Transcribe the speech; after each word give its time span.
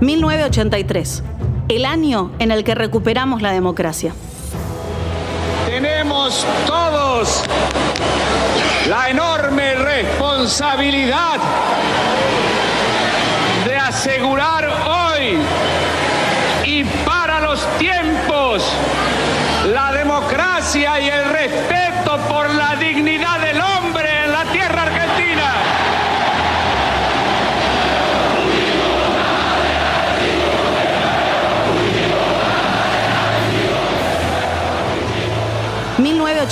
1983, 0.00 1.22
el 1.68 1.84
año 1.84 2.30
en 2.38 2.50
el 2.50 2.64
que 2.64 2.74
recuperamos 2.74 3.40
la 3.40 3.52
democracia. 3.52 4.12
Tenemos 5.66 6.46
todos 6.66 7.42
la 8.88 9.08
enorme 9.08 9.74
responsabilidad 9.74 11.40
de 13.64 13.76
asegurar 13.76 14.68
hoy 14.86 15.38
y 16.64 16.84
para 17.04 17.40
los 17.40 17.66
tiempos 17.78 18.62
la 19.72 19.92
democracia 19.92 21.00
y 21.00 21.08
el 21.08 21.24
respeto 21.30 22.18
por 22.28 22.54
la 22.54 22.76
dignidad 22.76 23.15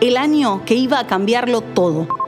el 0.00 0.16
año 0.16 0.62
que 0.64 0.74
iba 0.74 0.98
a 0.98 1.06
cambiarlo 1.06 1.60
todo? 1.60 2.25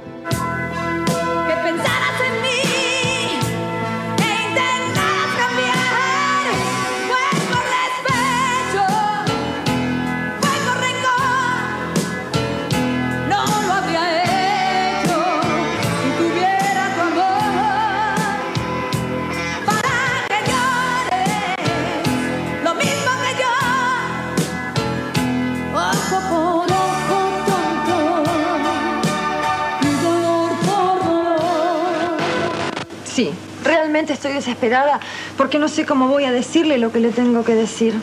Desesperada 34.49 34.99
porque 35.37 35.59
no 35.59 35.69
sé 35.69 35.85
cómo 35.85 36.09
voy 36.09 36.25
a 36.25 36.33
decirle 36.33 36.79
lo 36.79 36.91
que 36.91 37.01
le 37.01 37.11
tengo 37.11 37.45
que 37.45 37.55
decir. 37.55 37.95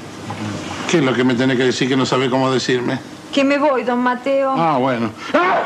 ¿Qué 0.90 1.00
es 1.00 1.04
lo 1.04 1.14
que 1.14 1.24
me 1.24 1.34
tiene 1.34 1.58
que 1.58 1.64
decir 1.64 1.90
que 1.90 1.98
no 1.98 2.06
sabe 2.06 2.30
cómo 2.30 2.52
decirme? 2.52 3.00
Que 3.34 3.44
me 3.44 3.58
voy, 3.58 3.84
don 3.84 4.00
Mateo. 4.00 4.54
Ah, 4.56 4.78
bueno. 4.78 5.10
¡Ah! 5.34 5.64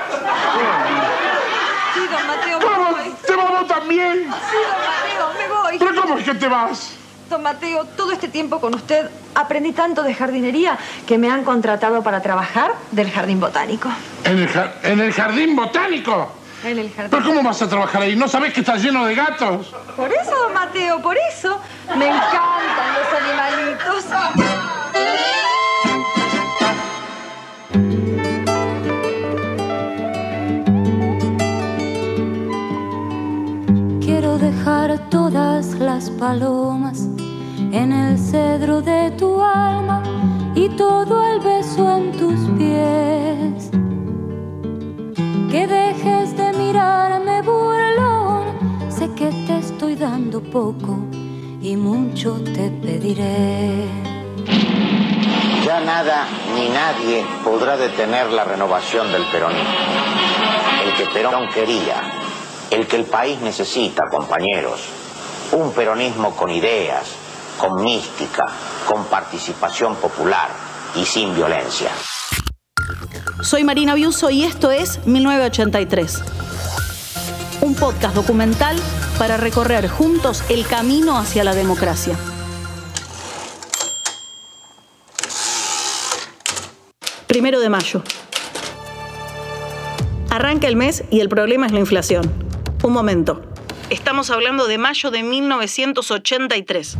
Sí, 1.94 1.99
don 1.99 2.27
Mateo, 2.27 2.59
me 2.59 2.91
voy. 2.91 3.16
¿Te 3.27 3.36
vamos 3.36 3.67
también? 3.67 4.13
Sí, 4.23 4.27
don 4.27 4.80
Mateo, 4.88 5.27
me 5.38 5.53
voy. 5.53 5.77
¿Pero 5.80 6.02
cómo 6.02 6.17
es 6.17 6.23
que 6.23 6.33
te 6.36 6.47
vas? 6.47 6.91
Don 7.30 7.43
Mateo, 7.43 7.86
todo 7.97 8.11
este 8.11 8.27
tiempo 8.30 8.59
con 8.59 8.73
usted 8.73 9.08
aprendí 9.36 9.71
tanto 9.73 10.02
de 10.02 10.16
jardinería 10.16 10.77
que 11.05 11.17
me 11.17 11.30
han 11.30 11.43
contratado 11.43 12.02
para 12.02 12.21
trabajar 12.21 12.71
del 12.91 13.11
jardín 13.11 13.39
botánico. 13.39 13.89
¿En 14.23 14.39
el, 14.39 14.49
en 14.83 14.99
el 15.02 15.14
jardín 15.14 15.55
botánico? 15.55 16.32
En 16.64 16.77
el 16.77 16.92
jardín. 16.93 17.11
¿Pero 17.11 17.23
cómo 17.23 17.43
vas 17.43 17.61
a 17.61 17.70
trabajar 17.70 18.02
ahí? 18.02 18.15
¿No 18.15 18.27
sabes 18.27 18.53
que 18.53 18.59
está 18.59 18.75
lleno 18.75 19.05
de 19.05 19.15
gatos? 19.15 19.73
Por 19.95 20.11
eso, 20.11 20.31
don 20.36 20.53
Mateo, 20.53 21.02
por 21.02 21.15
eso. 21.31 21.59
Me 21.97 22.08
encantan 22.08 22.93
los 22.95 23.08
animalitos. 23.21 24.05
Quiero 34.02 34.37
dejar 34.37 35.09
todas 35.09 35.76
las 35.76 36.09
palomas 36.09 37.08
en 37.71 37.93
el 37.93 38.17
cedro 38.17 38.81
de 38.81 39.11
tu 39.11 39.41
alma 39.41 40.03
y 40.55 40.67
todo 40.70 41.23
el 41.31 41.39
beso 41.39 41.97
en 41.97 42.11
tus 42.14 42.39
pies. 42.58 43.58
Poco 50.59 50.99
y 51.61 51.77
mucho 51.77 52.33
te 52.43 52.70
pediré. 52.70 53.87
Ya 55.65 55.80
nada 55.80 56.27
ni 56.53 56.67
nadie 56.67 57.25
podrá 57.45 57.77
detener 57.77 58.30
la 58.33 58.43
renovación 58.43 59.09
del 59.09 59.23
peronismo. 59.31 59.70
El 60.83 60.93
que 60.97 61.05
Perón 61.14 61.47
quería, 61.53 61.95
el 62.71 62.87
que 62.87 62.97
el 62.97 63.05
país 63.05 63.39
necesita, 63.39 64.09
compañeros. 64.09 64.81
Un 65.53 65.71
peronismo 65.71 66.36
con 66.36 66.49
ideas, 66.49 67.05
con 67.58 67.81
mística, 67.81 68.45
con 68.86 69.05
participación 69.05 69.95
popular 69.95 70.49
y 70.93 71.05
sin 71.05 71.33
violencia. 71.33 71.89
Soy 73.41 73.64
Marina 73.64 73.93
Biuso 73.93 74.30
y 74.30 74.43
esto 74.43 74.71
es 74.71 75.08
1983. 75.08 76.48
Un 77.61 77.75
podcast 77.75 78.15
documental 78.15 78.77
para 79.17 79.36
recorrer 79.36 79.89
juntos 79.89 80.45
el 80.49 80.65
camino 80.65 81.17
hacia 81.17 81.43
la 81.43 81.53
democracia. 81.53 82.17
Primero 87.27 87.59
de 87.59 87.70
mayo. 87.70 88.02
Arranca 90.30 90.67
el 90.70 90.77
mes 90.77 91.03
y 91.11 91.20
el 91.20 91.27
problema 91.27 91.65
es 91.65 91.73
la 91.73 91.80
inflación. 91.80 92.31
Un 92.81 92.93
momento. 92.93 93.42
Estamos 93.89 94.30
hablando 94.30 94.65
de 94.67 94.77
mayo 94.77 95.11
de 95.11 95.23
1983. 95.23 96.97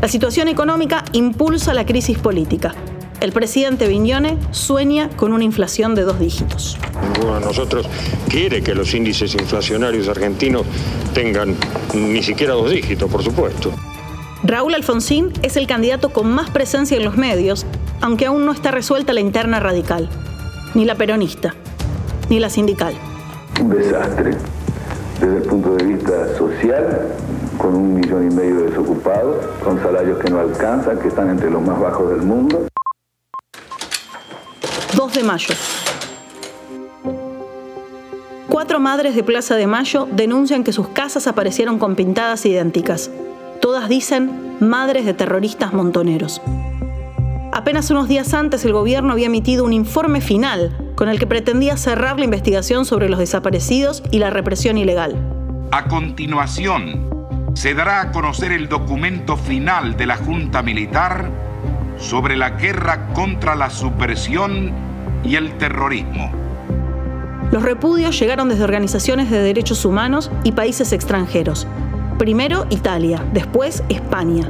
La 0.00 0.08
situación 0.08 0.48
económica 0.48 1.04
impulsa 1.12 1.74
la 1.74 1.84
crisis 1.84 2.18
política. 2.18 2.74
El 3.20 3.32
presidente 3.32 3.86
Viñone 3.86 4.38
sueña 4.50 5.10
con 5.14 5.34
una 5.34 5.44
inflación 5.44 5.94
de 5.94 6.02
dos 6.02 6.18
dígitos. 6.18 6.78
Ninguno 7.02 7.34
de 7.38 7.44
nosotros 7.44 7.86
quiere 8.30 8.62
que 8.62 8.74
los 8.74 8.94
índices 8.94 9.34
inflacionarios 9.34 10.08
argentinos 10.08 10.62
tengan 11.12 11.54
ni 11.92 12.22
siquiera 12.22 12.54
dos 12.54 12.70
dígitos, 12.70 13.10
por 13.10 13.22
supuesto. 13.22 13.72
Raúl 14.42 14.74
Alfonsín 14.74 15.34
es 15.42 15.58
el 15.58 15.66
candidato 15.66 16.08
con 16.14 16.32
más 16.32 16.48
presencia 16.48 16.96
en 16.96 17.04
los 17.04 17.18
medios, 17.18 17.66
aunque 18.00 18.24
aún 18.24 18.46
no 18.46 18.52
está 18.52 18.70
resuelta 18.70 19.12
la 19.12 19.20
interna 19.20 19.60
radical, 19.60 20.08
ni 20.74 20.86
la 20.86 20.94
peronista, 20.94 21.54
ni 22.30 22.40
la 22.40 22.48
sindical. 22.48 22.94
Un 23.60 23.68
desastre 23.68 24.34
desde 25.20 25.36
el 25.36 25.42
punto 25.42 25.74
de 25.76 25.84
vista 25.84 26.38
social, 26.38 27.08
con 27.58 27.74
un 27.74 28.00
millón 28.00 28.32
y 28.32 28.34
medio 28.34 28.60
de 28.60 28.70
desocupados, 28.70 29.44
con 29.62 29.78
salarios 29.82 30.18
que 30.20 30.30
no 30.30 30.40
alcanzan, 30.40 30.98
que 30.98 31.08
están 31.08 31.28
entre 31.28 31.50
los 31.50 31.60
más 31.60 31.78
bajos 31.78 32.08
del 32.08 32.22
mundo. 32.22 32.69
2 35.00 35.14
de 35.14 35.22
mayo. 35.22 35.54
Cuatro 38.50 38.80
madres 38.80 39.14
de 39.14 39.24
Plaza 39.24 39.56
de 39.56 39.66
Mayo 39.66 40.06
denuncian 40.12 40.62
que 40.62 40.74
sus 40.74 40.88
casas 40.88 41.26
aparecieron 41.26 41.78
con 41.78 41.96
pintadas 41.96 42.44
idénticas. 42.44 43.10
Todas 43.62 43.88
dicen 43.88 44.58
madres 44.60 45.06
de 45.06 45.14
terroristas 45.14 45.72
montoneros. 45.72 46.42
Apenas 47.50 47.90
unos 47.90 48.08
días 48.08 48.34
antes 48.34 48.62
el 48.66 48.74
gobierno 48.74 49.14
había 49.14 49.28
emitido 49.28 49.64
un 49.64 49.72
informe 49.72 50.20
final 50.20 50.76
con 50.96 51.08
el 51.08 51.18
que 51.18 51.26
pretendía 51.26 51.78
cerrar 51.78 52.18
la 52.18 52.26
investigación 52.26 52.84
sobre 52.84 53.08
los 53.08 53.20
desaparecidos 53.20 54.02
y 54.10 54.18
la 54.18 54.28
represión 54.28 54.76
ilegal. 54.76 55.16
A 55.72 55.84
continuación, 55.84 57.08
se 57.54 57.72
dará 57.72 58.02
a 58.02 58.12
conocer 58.12 58.52
el 58.52 58.68
documento 58.68 59.38
final 59.38 59.96
de 59.96 60.04
la 60.04 60.18
Junta 60.18 60.60
Militar 60.60 61.30
sobre 61.96 62.36
la 62.36 62.50
guerra 62.50 63.14
contra 63.14 63.54
la 63.54 63.70
subversión 63.70 64.89
y 65.24 65.36
el 65.36 65.56
terrorismo. 65.58 66.32
Los 67.50 67.62
repudios 67.62 68.18
llegaron 68.18 68.48
desde 68.48 68.62
organizaciones 68.62 69.30
de 69.30 69.42
derechos 69.42 69.84
humanos 69.84 70.30
y 70.44 70.52
países 70.52 70.92
extranjeros. 70.92 71.66
Primero 72.18 72.66
Italia, 72.70 73.24
después 73.32 73.82
España. 73.88 74.48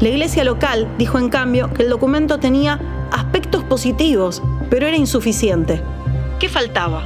La 0.00 0.08
iglesia 0.08 0.44
local 0.44 0.88
dijo 0.96 1.18
en 1.18 1.28
cambio 1.28 1.70
que 1.74 1.82
el 1.82 1.90
documento 1.90 2.38
tenía 2.38 2.80
aspectos 3.12 3.62
positivos, 3.64 4.42
pero 4.70 4.86
era 4.86 4.96
insuficiente. 4.96 5.82
¿Qué 6.38 6.48
faltaba? 6.48 7.02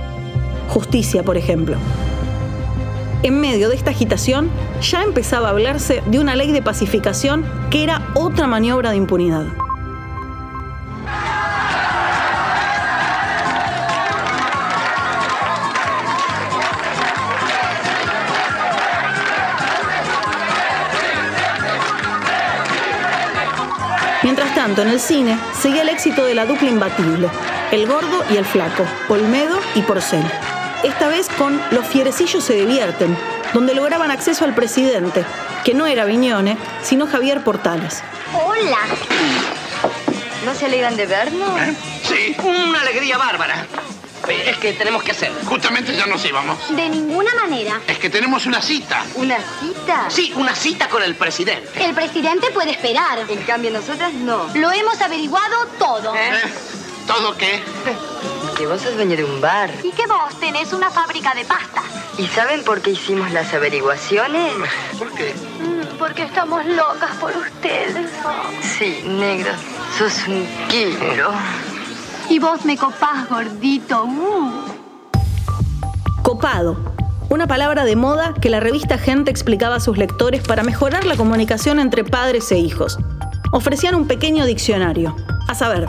Justicia, 0.68 1.24
por 1.24 1.36
ejemplo. 1.36 1.76
En 3.24 3.40
medio 3.40 3.68
de 3.68 3.74
esta 3.74 3.90
agitación 3.90 4.50
ya 4.80 5.02
empezaba 5.02 5.48
a 5.48 5.50
hablarse 5.50 6.02
de 6.06 6.20
una 6.20 6.36
ley 6.36 6.52
de 6.52 6.62
pacificación 6.62 7.44
que 7.70 7.82
era 7.82 8.12
otra 8.14 8.46
maniobra 8.46 8.90
de 8.90 8.98
impunidad. 8.98 9.46
Tanto, 24.64 24.80
en 24.80 24.88
el 24.88 25.00
cine 25.00 25.38
seguía 25.60 25.82
el 25.82 25.90
éxito 25.90 26.24
de 26.24 26.34
la 26.34 26.46
dupla 26.46 26.70
imbatible, 26.70 27.28
el 27.70 27.86
gordo 27.86 28.24
y 28.30 28.38
el 28.38 28.46
flaco, 28.46 28.86
Olmedo 29.10 29.58
y 29.74 29.82
Porcel. 29.82 30.24
Esta 30.82 31.08
vez 31.08 31.28
con 31.36 31.60
Los 31.70 31.86
fierecillos 31.86 32.42
se 32.42 32.54
divierten, 32.54 33.14
donde 33.52 33.74
lograban 33.74 34.10
acceso 34.10 34.46
al 34.46 34.54
presidente, 34.54 35.22
que 35.66 35.74
no 35.74 35.86
era 35.86 36.06
Viñone, 36.06 36.56
sino 36.82 37.06
Javier 37.06 37.44
Portales. 37.44 38.02
Hola. 38.32 38.78
¿No 40.46 40.54
se 40.54 40.64
alegran 40.64 40.96
de 40.96 41.04
vernos? 41.04 41.60
¿Eh? 41.60 41.74
Sí, 42.02 42.36
una 42.42 42.80
alegría 42.80 43.18
bárbara. 43.18 43.66
Es 44.28 44.56
que 44.58 44.72
tenemos 44.72 45.02
que 45.02 45.12
hacer. 45.12 45.32
Justamente 45.44 45.94
ya 45.94 46.06
nos 46.06 46.24
íbamos. 46.24 46.74
De 46.74 46.88
ninguna 46.88 47.34
manera. 47.34 47.80
Es 47.86 47.98
que 47.98 48.10
tenemos 48.10 48.46
una 48.46 48.62
cita. 48.62 49.04
¿Una 49.14 49.36
cita? 49.60 50.06
Sí, 50.08 50.32
una 50.36 50.54
cita 50.54 50.88
con 50.88 51.02
el 51.02 51.14
presidente. 51.14 51.84
El 51.84 51.94
presidente 51.94 52.50
puede 52.52 52.70
esperar. 52.72 53.18
En 53.28 53.42
cambio, 53.42 53.70
nosotras 53.70 54.12
no. 54.12 54.48
Lo 54.54 54.72
hemos 54.72 55.00
averiguado 55.00 55.66
todo. 55.78 56.14
¿Eh? 56.14 56.40
¿Todo 57.06 57.36
qué? 57.36 57.62
Que 58.56 58.66
vos 58.66 58.80
sos 58.80 58.94
dueño 58.94 59.16
de 59.16 59.24
un 59.24 59.40
bar. 59.40 59.70
Y 59.82 59.90
que 59.90 60.06
vos 60.06 60.38
tenés 60.40 60.72
una 60.72 60.90
fábrica 60.90 61.34
de 61.34 61.44
pastas. 61.44 61.84
¿Y 62.16 62.26
saben 62.28 62.64
por 62.64 62.80
qué 62.80 62.90
hicimos 62.90 63.30
las 63.32 63.52
averiguaciones? 63.52 64.52
¿Por 64.98 65.12
qué? 65.12 65.34
Mm, 65.34 65.98
porque 65.98 66.22
estamos 66.22 66.64
locas 66.64 67.10
por 67.20 67.36
ustedes. 67.36 68.10
Sí, 68.78 69.02
negro. 69.04 69.52
Sos 69.98 70.26
un 70.28 70.46
kilo. 70.68 71.32
Y 72.28 72.38
vos 72.38 72.64
me 72.64 72.76
copás, 72.76 73.28
gordito. 73.28 74.04
Uh. 74.04 74.50
Copado. 76.22 76.76
Una 77.28 77.46
palabra 77.46 77.84
de 77.84 77.96
moda 77.96 78.32
que 78.40 78.48
la 78.48 78.60
revista 78.60 78.96
Gente 78.98 79.30
explicaba 79.30 79.76
a 79.76 79.80
sus 79.80 79.98
lectores 79.98 80.42
para 80.42 80.62
mejorar 80.62 81.04
la 81.04 81.16
comunicación 81.16 81.78
entre 81.78 82.04
padres 82.04 82.50
e 82.52 82.58
hijos. 82.58 82.98
Ofrecían 83.52 83.94
un 83.94 84.06
pequeño 84.06 84.46
diccionario. 84.46 85.16
A 85.48 85.54
saber, 85.54 85.86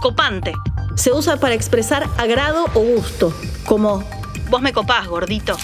copante. 0.00 0.52
Se 0.96 1.12
usa 1.12 1.36
para 1.36 1.54
expresar 1.54 2.08
agrado 2.18 2.66
o 2.74 2.80
gusto, 2.80 3.32
como 3.66 4.02
vos 4.50 4.60
me 4.60 4.72
copás, 4.72 5.06
gordito. 5.06 5.56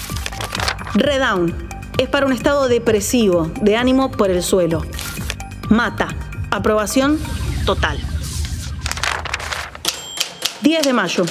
Redown. 0.94 1.68
Es 1.98 2.08
para 2.08 2.26
un 2.26 2.32
estado 2.32 2.68
depresivo, 2.68 3.50
de 3.60 3.76
ánimo 3.76 4.10
por 4.10 4.30
el 4.30 4.42
suelo. 4.42 4.82
Mata. 5.68 6.08
Aprobación 6.50 7.18
total. 7.64 7.98
10 10.66 10.82
de 10.82 10.92
mayo. 10.92 11.24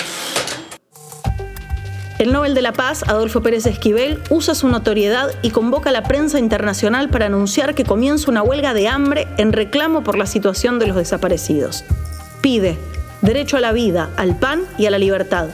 El 2.19 2.31
Nobel 2.31 2.55
de 2.55 2.61
la 2.61 2.71
Paz, 2.71 3.03
Adolfo 3.05 3.43
Pérez 3.43 3.65
Esquivel, 3.65 4.21
usa 4.29 4.55
su 4.55 4.69
notoriedad 4.69 5.29
y 5.41 5.49
convoca 5.49 5.89
a 5.89 5.91
la 5.91 6.03
prensa 6.03 6.39
internacional 6.39 7.09
para 7.09 7.25
anunciar 7.25 7.75
que 7.75 7.83
comienza 7.83 8.31
una 8.31 8.41
huelga 8.41 8.73
de 8.73 8.87
hambre 8.87 9.27
en 9.35 9.51
reclamo 9.51 10.05
por 10.05 10.17
la 10.17 10.25
situación 10.25 10.79
de 10.79 10.87
los 10.87 10.95
desaparecidos. 10.95 11.83
Pide 12.39 12.77
derecho 13.21 13.57
a 13.57 13.59
la 13.59 13.73
vida, 13.73 14.09
al 14.15 14.39
pan 14.39 14.63
y 14.77 14.85
a 14.85 14.89
la 14.89 14.99
libertad. 14.99 15.49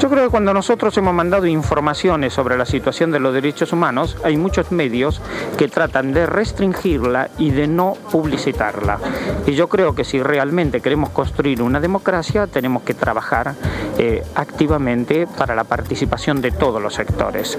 Yo 0.00 0.10
creo 0.10 0.24
que 0.24 0.30
cuando 0.30 0.52
nosotros 0.52 0.96
hemos 0.98 1.14
mandado 1.14 1.46
informaciones 1.46 2.32
sobre 2.34 2.58
la 2.58 2.66
situación 2.66 3.10
de 3.10 3.20
los 3.20 3.32
derechos 3.32 3.72
humanos, 3.72 4.16
hay 4.24 4.36
muchos 4.36 4.72
medios 4.72 5.20
que 5.56 5.68
tratan 5.68 6.12
de 6.12 6.26
restringirla 6.26 7.30
y 7.38 7.50
de 7.50 7.68
no 7.68 7.96
publicitarla. 8.10 8.98
Y 9.46 9.54
yo 9.54 9.68
creo 9.68 9.94
que 9.94 10.04
si 10.04 10.22
realmente 10.22 10.80
queremos 10.80 11.10
construir 11.10 11.62
una 11.62 11.80
democracia, 11.80 12.46
tenemos 12.46 12.82
que 12.82 12.94
trabajar 12.94 13.54
eh, 13.98 14.22
activamente 14.34 15.26
para 15.26 15.54
la 15.54 15.64
participación 15.64 16.40
de 16.40 16.50
todos 16.50 16.82
los 16.82 16.94
sectores. 16.94 17.58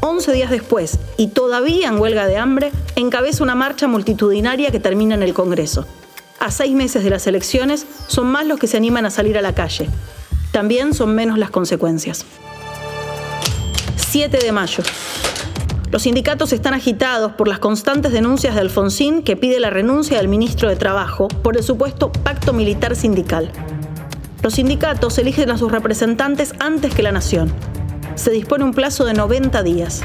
11 0.00 0.32
días 0.32 0.50
después, 0.50 0.98
y 1.16 1.28
todavía 1.28 1.88
en 1.88 2.00
huelga 2.00 2.26
de 2.26 2.36
hambre, 2.36 2.72
encabeza 2.96 3.42
una 3.42 3.54
marcha 3.54 3.86
multitudinaria 3.86 4.70
que 4.70 4.80
termina 4.80 5.14
en 5.14 5.22
el 5.22 5.34
Congreso. 5.34 5.86
A 6.40 6.50
seis 6.50 6.74
meses 6.74 7.04
de 7.04 7.10
las 7.10 7.26
elecciones, 7.26 7.86
son 8.06 8.26
más 8.26 8.46
los 8.46 8.58
que 8.58 8.66
se 8.66 8.76
animan 8.76 9.06
a 9.06 9.10
salir 9.10 9.38
a 9.38 9.42
la 9.42 9.54
calle. 9.54 9.88
También 10.52 10.94
son 10.94 11.14
menos 11.14 11.38
las 11.38 11.50
consecuencias. 11.50 12.24
7 13.96 14.38
de 14.38 14.52
mayo. 14.52 14.82
Los 15.90 16.02
sindicatos 16.02 16.52
están 16.52 16.74
agitados 16.74 17.32
por 17.32 17.48
las 17.48 17.58
constantes 17.58 18.12
denuncias 18.12 18.54
de 18.54 18.60
Alfonsín 18.60 19.22
que 19.22 19.36
pide 19.36 19.58
la 19.58 19.70
renuncia 19.70 20.18
del 20.18 20.28
ministro 20.28 20.68
de 20.68 20.76
Trabajo 20.76 21.28
por 21.28 21.56
el 21.56 21.62
supuesto 21.62 22.12
pacto 22.12 22.52
militar 22.52 22.94
sindical. 22.94 23.50
Los 24.42 24.54
sindicatos 24.54 25.18
eligen 25.18 25.50
a 25.50 25.58
sus 25.58 25.72
representantes 25.72 26.54
antes 26.60 26.94
que 26.94 27.02
la 27.02 27.12
nación. 27.12 27.52
Se 28.16 28.30
dispone 28.30 28.64
un 28.64 28.72
plazo 28.72 29.04
de 29.04 29.14
90 29.14 29.62
días. 29.62 30.02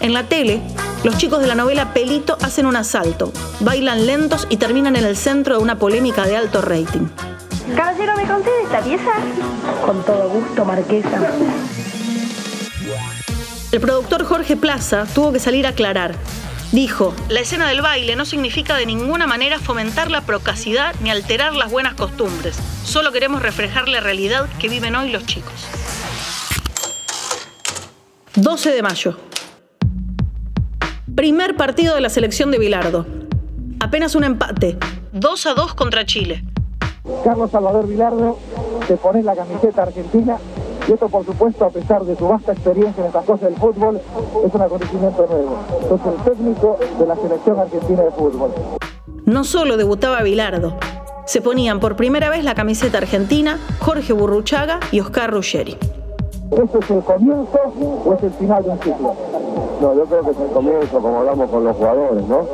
En 0.00 0.14
la 0.14 0.28
tele, 0.28 0.62
los 1.02 1.16
chicos 1.16 1.40
de 1.40 1.46
la 1.46 1.54
novela 1.54 1.94
Pelito 1.94 2.36
hacen 2.42 2.66
un 2.66 2.76
asalto, 2.76 3.32
bailan 3.60 4.06
lentos 4.06 4.46
y 4.50 4.58
terminan 4.58 4.96
en 4.96 5.04
el 5.04 5.16
centro 5.16 5.56
de 5.56 5.62
una 5.62 5.78
polémica 5.78 6.26
de 6.26 6.36
alto 6.36 6.60
rating. 6.60 7.08
Caballero, 7.74 8.16
¿me 8.16 8.26
conté 8.26 8.50
de 8.50 8.62
esta 8.62 8.80
pieza? 8.80 9.12
Con 9.84 10.04
todo 10.04 10.28
gusto, 10.28 10.64
marquesa. 10.64 11.32
El 13.72 13.80
productor 13.80 14.24
Jorge 14.24 14.56
Plaza 14.56 15.06
tuvo 15.14 15.32
que 15.32 15.38
salir 15.38 15.66
a 15.66 15.70
aclarar. 15.70 16.14
Dijo, 16.72 17.14
la 17.28 17.40
escena 17.40 17.68
del 17.68 17.80
baile 17.80 18.14
no 18.14 18.24
significa 18.24 18.76
de 18.76 18.86
ninguna 18.86 19.26
manera 19.26 19.58
fomentar 19.58 20.10
la 20.10 20.20
procacidad 20.20 20.94
ni 21.02 21.10
alterar 21.10 21.54
las 21.54 21.70
buenas 21.70 21.94
costumbres. 21.94 22.58
Solo 22.84 23.10
queremos 23.10 23.42
reflejar 23.42 23.88
la 23.88 24.00
realidad 24.00 24.48
que 24.58 24.68
viven 24.68 24.94
hoy 24.94 25.10
los 25.10 25.24
chicos. 25.24 25.66
12 28.36 28.70
de 28.70 28.82
mayo. 28.82 29.29
Primer 31.14 31.56
partido 31.56 31.94
de 31.94 32.00
la 32.00 32.08
selección 32.08 32.50
de 32.50 32.58
Bilardo. 32.58 33.04
Apenas 33.80 34.14
un 34.14 34.24
empate. 34.24 34.78
2 35.12 35.46
a 35.46 35.54
2 35.54 35.74
contra 35.74 36.06
Chile. 36.06 36.44
Carlos 37.24 37.50
Salvador 37.50 37.86
Vilardo 37.88 38.38
se 38.86 38.96
pone 38.96 39.22
la 39.22 39.34
camiseta 39.34 39.82
argentina 39.82 40.38
y 40.88 40.92
esto 40.92 41.08
por 41.08 41.26
supuesto 41.26 41.64
a 41.64 41.70
pesar 41.70 42.04
de 42.04 42.16
su 42.16 42.28
vasta 42.28 42.52
experiencia 42.52 43.00
en 43.00 43.08
estas 43.08 43.24
cosas 43.24 43.50
del 43.50 43.56
fútbol 43.56 44.00
es 44.46 44.54
un 44.54 44.62
acontecimiento 44.62 45.26
nuevo. 45.26 45.58
Es 45.84 46.06
el 46.06 46.32
técnico 46.32 46.78
de 46.98 47.06
la 47.06 47.16
selección 47.16 47.58
argentina 47.58 48.02
de 48.02 48.10
fútbol. 48.12 48.52
No 49.26 49.44
solo 49.44 49.76
debutaba 49.76 50.22
Bilardo, 50.22 50.78
se 51.26 51.40
ponían 51.40 51.80
por 51.80 51.96
primera 51.96 52.30
vez 52.30 52.44
la 52.44 52.54
camiseta 52.54 52.98
argentina 52.98 53.58
Jorge 53.80 54.12
Burruchaga 54.12 54.80
y 54.90 55.00
Oscar 55.00 55.32
Ruggeri. 55.32 55.76
¿Esto 56.50 56.78
es 56.80 56.90
el 56.90 57.02
comienzo 57.02 57.58
o 58.04 58.14
es 58.14 58.22
el 58.22 58.32
final 58.32 58.62
de 58.64 58.70
un 58.70 58.78
ciclo? 58.80 59.29
No, 59.80 59.94
yo 59.94 60.04
creo 60.04 60.22
que 60.22 60.30
es 60.32 60.38
el 60.38 60.48
comienzo, 60.48 61.00
como 61.00 61.20
hablamos 61.20 61.50
con 61.50 61.64
los 61.64 61.74
jugadores, 61.74 62.22
¿no? 62.26 62.46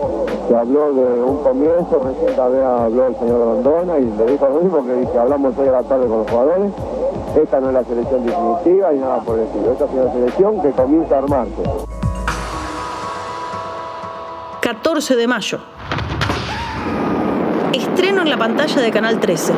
Se 0.48 0.54
habló 0.54 0.92
de 0.92 1.22
un 1.24 1.42
comienzo, 1.42 2.00
recién 2.04 2.40
había 2.40 2.84
habló 2.84 3.08
el 3.08 3.16
señor 3.16 3.38
Rondona 3.40 3.98
y 3.98 4.04
le 4.04 4.32
dijo 4.32 4.48
lo 4.48 4.60
mismo 4.60 4.86
que 4.86 4.92
dice, 4.94 5.18
hablamos 5.18 5.58
hoy 5.58 5.68
a 5.68 5.72
la 5.72 5.82
tarde 5.82 6.06
con 6.06 6.18
los 6.18 6.30
jugadores, 6.30 6.72
esta 7.42 7.60
no 7.60 7.68
es 7.68 7.74
la 7.74 7.84
selección 7.84 8.24
definitiva 8.24 8.94
y 8.94 8.98
nada 8.98 9.20
por 9.22 9.38
el 9.38 9.46
estilo, 9.46 9.72
esta 9.72 9.84
es 9.86 9.90
una 9.90 10.12
selección 10.12 10.62
que 10.62 10.70
comienza 10.70 11.14
a 11.16 11.18
armarse. 11.18 11.62
14 14.60 15.16
de 15.16 15.26
mayo. 15.26 15.58
Estreno 17.72 18.22
en 18.22 18.30
la 18.30 18.36
pantalla 18.36 18.80
de 18.80 18.90
Canal 18.92 19.18
13. 19.18 19.52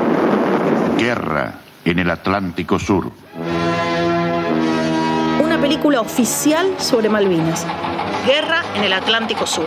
Guerra 0.96 1.54
en 1.84 1.98
el 1.98 2.10
Atlántico 2.10 2.78
Sur. 2.78 3.10
Una 5.59 5.67
película 5.67 6.00
oficial 6.00 6.69
sobre 6.79 7.09
Malvinas. 7.09 7.67
Guerra 8.25 8.62
en 8.77 8.85
el 8.85 8.93
Atlántico 8.93 9.45
Sur. 9.45 9.67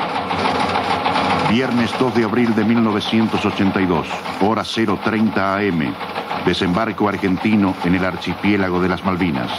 Viernes 1.50 1.92
2 2.00 2.16
de 2.16 2.24
abril 2.24 2.56
de 2.56 2.64
1982, 2.64 4.08
hora 4.40 4.64
030 4.64 5.58
AM. 5.58 5.94
Desembarco 6.46 7.10
argentino 7.10 7.76
en 7.84 7.96
el 7.96 8.06
archipiélago 8.06 8.82
de 8.82 8.88
las 8.88 9.04
Malvinas. 9.04 9.52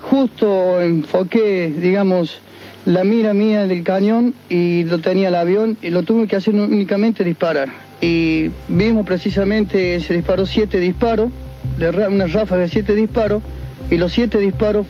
Justo 0.00 0.80
enfoqué, 0.80 1.74
digamos, 1.76 2.38
la 2.84 3.02
mira 3.02 3.34
mía 3.34 3.66
del 3.66 3.82
cañón 3.82 4.34
y 4.48 4.84
lo 4.84 5.00
tenía 5.00 5.28
el 5.28 5.34
avión 5.34 5.76
y 5.82 5.90
lo 5.90 6.04
tuve 6.04 6.28
que 6.28 6.36
hacer 6.36 6.54
únicamente 6.54 7.24
disparar. 7.24 7.70
Y 8.00 8.52
vimos 8.68 9.04
precisamente, 9.04 9.98
se 9.98 10.14
disparó 10.14 10.46
siete 10.46 10.78
disparos, 10.78 11.32
de 11.76 11.88
una 11.88 12.28
ráfaga 12.28 12.62
de 12.62 12.68
siete 12.68 12.94
disparos, 12.94 13.42
y 13.90 13.96
los 13.96 14.12
siete 14.12 14.38
disparos 14.38 14.86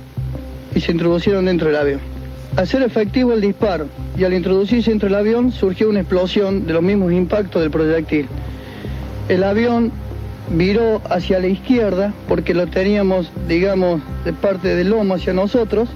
y 0.75 0.81
se 0.81 0.93
introducieron 0.93 1.45
dentro 1.45 1.69
del 1.69 1.77
avión. 1.77 2.01
Al 2.57 2.69
ser 2.69 2.83
efectivo 2.83 3.33
el 3.33 3.41
disparo 3.41 3.87
y 4.17 4.25
al 4.25 4.33
introducirse 4.33 4.93
entre 4.93 5.09
el 5.09 5.15
avión 5.17 5.51
surgió 5.51 5.89
una 5.89 6.01
explosión 6.01 6.67
de 6.67 6.73
los 6.73 6.83
mismos 6.83 7.13
impactos 7.13 7.61
del 7.63 7.71
proyectil. 7.71 8.29
El 9.29 9.43
avión 9.43 9.91
viró 10.51 11.01
hacia 11.11 11.41
la 11.41 11.49
izquierda 11.49 12.13
porque 12.29 12.55
lo 12.55 12.67
teníamos, 12.67 13.31
digamos, 13.49 14.03
de 14.25 14.33
parte 14.33 14.75
del 14.77 14.91
lomo 14.91 15.15
hacia 15.15 15.33
nosotros. 15.33 15.89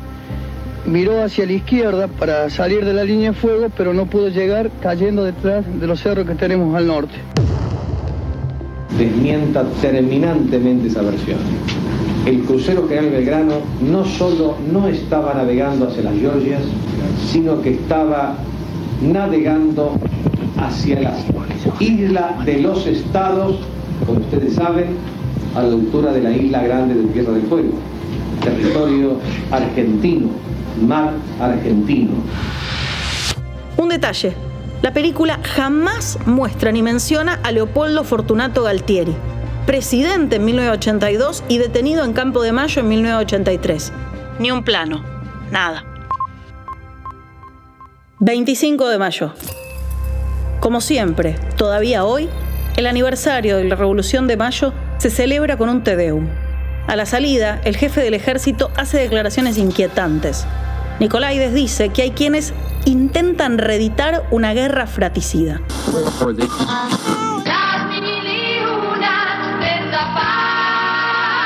Viró 0.87 1.23
hacia 1.23 1.45
la 1.47 1.53
izquierda 1.53 2.09
para 2.09 2.49
salir 2.51 2.85
de 2.85 2.95
la 2.95 3.05
línea 3.05 3.31
de 3.31 3.37
fuego, 3.37 3.69
pero 3.77 3.93
no 3.93 4.07
pudo 4.07 4.29
llegar 4.29 4.71
cayendo 4.81 5.23
detrás 5.23 5.65
de 5.81 5.87
los 5.87 6.01
cerros 6.01 6.27
que 6.27 6.35
tenemos 6.35 6.75
al 6.75 6.87
norte. 6.87 7.15
Desmienta 8.99 9.65
terminantemente 9.81 10.89
esa 10.89 11.03
versión. 11.03 11.39
El 12.27 12.43
crucero 12.43 12.87
General 12.89 13.11
Belgrano 13.11 13.55
no 13.81 14.05
solo 14.05 14.57
no 14.71 14.89
estaba 14.89 15.35
navegando 15.35 15.89
hacia 15.89 16.03
las 16.03 16.15
Georgias, 16.15 16.63
sino 17.31 17.63
que 17.63 17.75
estaba 17.75 18.37
navegando 19.01 19.93
hacia 20.57 21.01
la 21.01 21.15
isla 21.81 22.37
de 22.45 22.61
los 22.61 22.87
estados 22.87 23.57
como 24.07 24.21
ustedes 24.21 24.55
saben, 24.55 24.97
a 25.55 25.63
la 25.63 25.69
altura 25.69 26.13
de 26.13 26.23
la 26.23 26.31
isla 26.31 26.63
grande 26.63 26.95
de 26.95 27.05
Tierra 27.09 27.33
del 27.33 27.43
Fuego, 27.43 27.73
territorio 28.43 29.17
argentino, 29.51 30.29
mar 30.87 31.13
argentino. 31.41 32.13
Un 33.77 33.89
detalle, 33.89 34.33
la 34.83 34.93
película 34.93 35.41
jamás 35.43 36.19
muestra 36.27 36.73
ni 36.73 36.83
menciona 36.83 37.41
a 37.43 37.53
Leopoldo 37.53 38.05
Fortunato 38.05 38.63
Galtieri, 38.63 39.15
presidente 39.69 40.37
en 40.37 40.47
1982 40.47 41.45
y 41.47 41.59
detenido 41.59 42.03
en 42.03 42.15
Campo 42.15 42.41
de 42.41 42.53
Mayo 42.53 42.81
en 42.81 42.89
1983. 42.89 43.93
Ni 44.39 44.51
un 44.51 44.65
plano, 44.65 45.05
nada. 45.51 45.85
25 48.19 48.89
de 48.89 48.97
mayo. 48.97 49.35
Como 50.61 50.81
siempre, 50.81 51.37
todavía 51.59 52.07
hoy, 52.07 52.31
el 52.79 52.87
aniversario 52.87 53.59
de 53.59 53.65
la 53.65 53.77
Revolución 53.77 54.27
de 54.27 54.39
Mayo 54.39 54.73
se 54.97 55.11
celebra 55.11 55.59
con 55.59 55.69
un 55.69 55.85
Tedeum. 55.85 56.27
A 56.87 56.97
la 56.97 57.05
salida, 57.05 57.61
el 57.65 57.77
jefe 57.77 58.01
del 58.01 58.15
ejército 58.15 58.71
hace 58.75 58.97
declaraciones 58.97 59.59
inquietantes. 59.59 60.47
Nicolaides 60.99 61.53
dice 61.53 61.91
que 61.91 62.01
hay 62.01 62.13
quienes 62.13 62.55
intentan 62.87 63.59
reeditar 63.59 64.25
una 64.31 64.55
guerra 64.55 64.87
fraticida. 64.87 65.61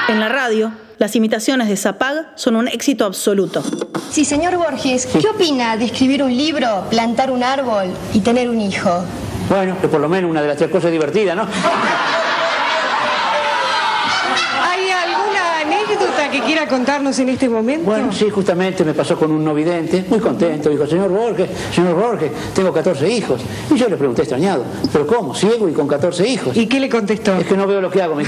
En 0.09 0.18
la 0.21 0.28
radio, 0.28 0.73
las 0.99 1.14
imitaciones 1.16 1.68
de 1.68 1.76
Zapag 1.76 2.32
son 2.35 2.56
un 2.56 2.66
éxito 2.68 3.04
absoluto. 3.04 3.62
Sí, 4.11 4.25
señor 4.25 4.56
Borges, 4.56 5.06
¿qué 5.06 5.28
opina 5.28 5.76
de 5.76 5.85
escribir 5.85 6.23
un 6.23 6.37
libro, 6.37 6.85
plantar 6.90 7.30
un 7.30 7.42
árbol 7.42 7.87
y 8.12 8.21
tener 8.21 8.50
un 8.50 8.61
hijo? 8.61 8.90
Bueno, 9.49 9.76
que 9.80 9.88
por 9.88 10.00
lo 10.00 10.09
menos 10.09 10.30
una 10.30 10.42
de 10.42 10.49
las 10.49 10.56
tres 10.56 10.71
cosas 10.71 10.90
divertidas, 10.90 11.37
¿no? 11.37 11.42
¿Hay 14.62 14.90
alguna 14.90 15.61
anécdota 15.61 16.30
que 16.30 16.40
quiera 16.40 16.66
contarnos 16.66 17.18
en 17.21 17.28
este 17.28 17.49
momento? 17.49 17.85
Bueno, 17.85 18.12
sí, 18.12 18.28
justamente 18.28 18.85
me 18.85 18.94
pasó 18.94 19.16
con 19.16 19.30
un 19.30 19.44
no 19.44 19.54
vidente, 19.54 20.04
muy 20.09 20.18
contento. 20.18 20.68
Dijo, 20.68 20.87
señor 20.87 21.11
Borges, 21.11 21.49
señor 21.75 21.94
Borges, 21.94 22.32
tengo 22.54 22.73
14 22.73 23.09
hijos. 23.09 23.40
Y 23.71 23.76
yo 23.76 23.88
le 23.88 23.97
pregunté 23.97 24.23
extrañado, 24.23 24.64
¿pero 24.92 25.06
cómo? 25.06 25.35
Ciego 25.35 25.68
y 25.68 25.73
con 25.73 25.87
14 25.87 26.26
hijos. 26.28 26.56
¿Y 26.56 26.66
qué 26.66 26.80
le 26.80 26.88
contestó? 26.88 27.37
Es 27.37 27.47
que 27.47 27.56
no 27.56 27.66
veo 27.66 27.80
lo 27.80 27.90
que 27.90 28.02
hago, 28.02 28.14
me 28.14 28.25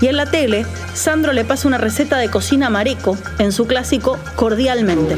Y 0.00 0.06
en 0.06 0.16
la 0.16 0.26
tele, 0.26 0.64
Sandro 0.94 1.32
le 1.32 1.44
pasa 1.44 1.68
una 1.68 1.76
receta 1.76 2.16
de 2.16 2.30
cocina 2.30 2.70
mareco 2.70 3.16
en 3.38 3.52
su 3.52 3.66
clásico 3.66 4.16
Cordialmente. 4.34 5.16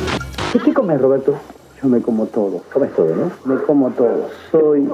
¿Qué 0.52 0.74
comes, 0.74 1.00
Roberto? 1.00 1.34
Yo 1.80 1.88
me 1.88 2.00
como 2.00 2.26
todo. 2.26 2.62
Comes 2.72 2.92
todo, 2.94 3.14
¿no? 3.14 3.30
Me 3.44 3.60
como 3.62 3.90
todo. 3.90 4.28
Soy. 4.50 4.88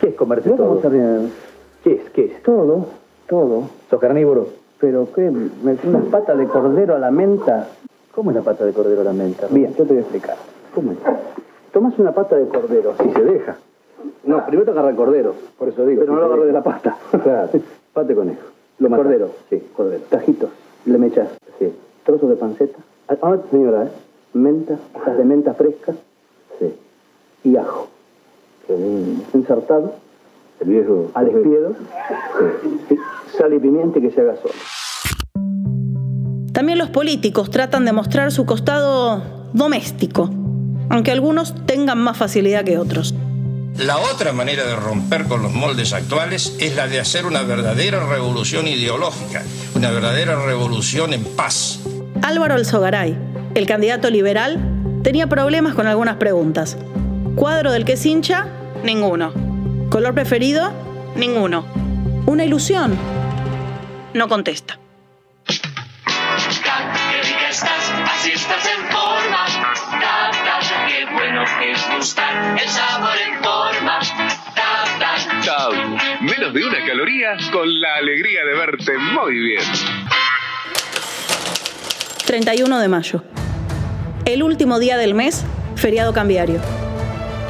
¿Qué 0.00 0.08
es 0.08 0.14
comerte 0.14 0.48
Yo 0.50 0.56
todo? 0.56 0.80
como. 0.80 1.28
¿Qué 1.84 1.92
es? 1.94 2.10
¿Qué 2.10 2.24
es? 2.26 2.42
Todo, 2.42 2.86
todo. 3.28 3.70
¿Sos 3.88 4.00
carnívoro? 4.00 4.48
Pero 4.80 5.08
qué, 5.14 5.30
me 5.30 5.76
una 5.84 6.00
pata 6.10 6.34
de 6.34 6.46
cordero 6.46 6.96
a 6.96 6.98
la 6.98 7.10
menta. 7.12 7.68
¿Cómo 8.12 8.30
es 8.30 8.36
la 8.36 8.42
pata 8.42 8.64
de 8.64 8.72
cordero 8.72 9.02
a 9.02 9.04
la 9.04 9.12
menta? 9.12 9.46
Bien, 9.50 9.72
yo 9.76 9.84
te 9.84 9.90
voy 9.94 9.98
a 9.98 10.00
explicar. 10.00 10.36
¿Cómo 10.74 10.92
es? 10.92 10.98
Tomas 11.72 11.96
una 11.98 12.12
pata 12.12 12.36
de 12.36 12.48
cordero. 12.48 12.94
Y 13.04 13.12
se 13.12 13.22
deja. 13.22 13.56
No, 14.24 14.44
primero 14.46 14.64
te 14.64 14.70
agarra 14.72 14.90
el 14.90 14.96
cordero. 14.96 15.34
Por 15.56 15.68
eso 15.68 15.86
digo. 15.86 16.00
Pero 16.00 16.12
no 16.12 16.20
lo 16.20 16.26
agarro 16.26 16.44
de 16.44 16.52
la 16.52 16.62
pasta. 16.62 16.96
Claro. 17.22 17.48
Pata 17.92 18.08
de 18.08 18.14
conejo. 18.14 18.42
Lo 18.82 18.88
matas. 18.90 19.04
cordero. 19.06 19.30
Sí, 19.48 19.62
cordero. 19.76 20.02
Tajitos. 20.10 20.50
Le 20.86 20.98
mechas. 20.98 21.28
Sí. 21.58 21.72
Trozos 22.04 22.28
de 22.28 22.36
panceta. 22.36 22.78
Ah, 23.08 23.16
ah, 23.22 23.36
señora, 23.50 23.84
¿eh? 23.84 23.88
Menta. 24.34 24.78
Hojas 24.94 25.16
de 25.16 25.24
menta 25.24 25.54
fresca. 25.54 25.94
Sí. 26.58 26.74
Y 27.44 27.56
ajo. 27.56 27.88
Qué 28.66 28.76
lindo. 28.76 29.22
Ensartado. 29.34 29.94
El 30.60 30.68
viejo. 30.68 31.10
Al 31.14 31.28
espiedo. 31.28 31.74
Sí. 32.88 32.96
Sal 33.38 33.54
y 33.54 33.58
pimienta 33.60 34.00
y 34.00 34.02
que 34.02 34.10
se 34.10 34.20
haga 34.20 34.36
solo. 34.36 34.54
También 36.52 36.78
los 36.78 36.90
políticos 36.90 37.50
tratan 37.50 37.84
de 37.84 37.92
mostrar 37.92 38.30
su 38.32 38.44
costado 38.46 39.22
doméstico, 39.52 40.28
aunque 40.90 41.10
algunos 41.10 41.54
tengan 41.66 41.98
más 41.98 42.18
facilidad 42.18 42.64
que 42.64 42.78
otros. 42.78 43.14
La 43.78 43.98
otra 43.98 44.32
manera 44.32 44.64
de 44.64 44.76
romper 44.76 45.24
con 45.24 45.42
los 45.42 45.52
moldes 45.52 45.92
actuales 45.92 46.54
es 46.60 46.76
la 46.76 46.88
de 46.88 47.00
hacer 47.00 47.24
una 47.26 47.42
verdadera 47.42 48.06
revolución 48.06 48.68
ideológica, 48.68 49.42
una 49.74 49.90
verdadera 49.90 50.44
revolución 50.44 51.14
en 51.14 51.24
paz. 51.24 51.80
Álvaro 52.22 52.54
Alzogaray, 52.54 53.16
el 53.54 53.66
candidato 53.66 54.10
liberal, 54.10 54.58
tenía 55.02 55.26
problemas 55.26 55.74
con 55.74 55.86
algunas 55.86 56.16
preguntas. 56.16 56.76
¿Cuadro 57.34 57.72
del 57.72 57.84
que 57.84 57.94
es 57.94 58.06
hincha? 58.06 58.46
Ninguno. 58.84 59.32
¿Color 59.90 60.14
preferido? 60.14 60.70
Ninguno. 61.16 61.64
¿Una 62.26 62.44
ilusión? 62.44 62.96
No 64.14 64.28
contesta. 64.28 64.81
Menos 76.42 76.54
de 76.54 76.64
una 76.64 76.84
caloría 76.84 77.36
con 77.52 77.80
la 77.80 77.94
alegría 77.98 78.44
de 78.44 78.54
verte 78.54 78.98
muy 78.98 79.32
bien. 79.38 79.62
31 82.26 82.80
de 82.80 82.88
mayo. 82.88 83.22
El 84.24 84.42
último 84.42 84.80
día 84.80 84.96
del 84.96 85.14
mes, 85.14 85.44
feriado 85.76 86.12
cambiario. 86.12 86.60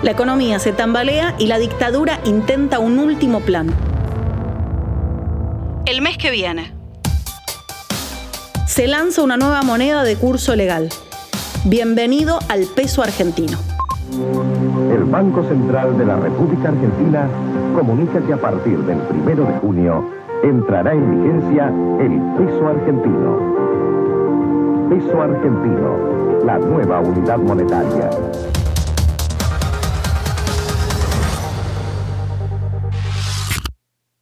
La 0.03 0.11
economía 0.11 0.59
se 0.59 0.73
tambalea 0.73 1.35
y 1.39 1.47
la 1.47 1.59
dictadura 1.59 2.21
intenta 2.27 2.81
un 2.81 2.99
último 2.99 3.41
plan. 3.41 3.75
El 5.87 6.03
mes 6.03 6.19
que 6.19 6.31
viene. 6.31 6.75
Se 8.67 8.87
lanza 8.89 9.23
una 9.23 9.39
nueva 9.39 9.63
moneda 9.63 10.03
de 10.05 10.17
curso 10.17 10.55
legal. 10.55 10.91
Bienvenido 11.65 12.41
al 12.51 12.67
peso 12.67 13.03
argentino. 13.03 13.59
El 14.93 15.05
Banco 15.05 15.43
Central 15.45 15.97
de 15.97 16.05
la 16.05 16.17
República 16.17 16.69
Argentina 16.69 17.27
comunica 17.75 18.21
que 18.21 18.35
a 18.35 18.37
partir 18.37 18.79
del 18.81 18.99
primero 18.99 19.47
de 19.47 19.55
junio 19.55 20.05
entrará 20.43 20.93
en 20.93 21.23
vigencia 21.23 21.69
el 21.99 22.21
peso 22.37 22.69
argentino. 22.69 23.39
Peso 24.91 25.23
argentino, 25.23 26.45
la 26.45 26.59
nueva 26.59 27.01
unidad 27.01 27.39
monetaria. 27.39 28.11